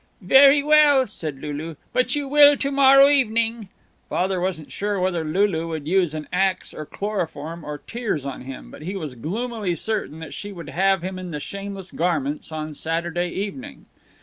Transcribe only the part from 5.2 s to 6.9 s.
Lulu would use an ax or